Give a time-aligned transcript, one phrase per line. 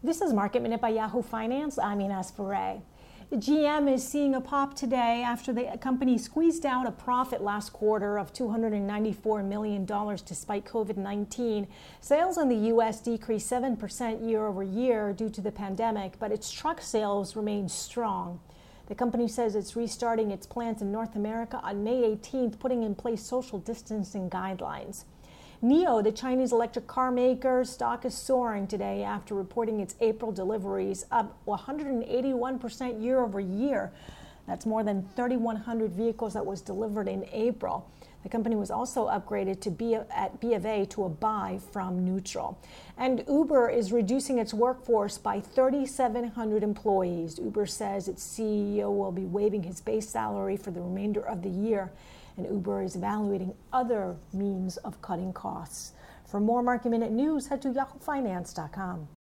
[0.00, 1.76] This is Market Minute by Yahoo Finance.
[1.76, 2.82] I'm Ines Ferre.
[3.32, 8.16] GM is seeing a pop today after the company squeezed out a profit last quarter
[8.16, 11.66] of $294 million despite COVID 19.
[12.00, 13.00] Sales in the U.S.
[13.00, 18.38] decreased 7% year over year due to the pandemic, but its truck sales remained strong.
[18.86, 22.94] The company says it's restarting its plants in North America on May 18th, putting in
[22.94, 25.06] place social distancing guidelines.
[25.60, 31.04] NIO, the Chinese electric car maker, stock is soaring today after reporting its April deliveries
[31.10, 33.90] up 181% year over year.
[34.46, 37.90] That's more than 3,100 vehicles that was delivered in April.
[38.22, 42.04] The company was also upgraded to be at B of A to a buy from
[42.04, 42.56] neutral.
[42.96, 47.36] And Uber is reducing its workforce by 3,700 employees.
[47.40, 51.50] Uber says its CEO will be waiving his base salary for the remainder of the
[51.50, 51.90] year
[52.38, 55.92] and Uber is evaluating other means of cutting costs.
[56.24, 59.08] For more Market Minute news, head to yahoofinance.com.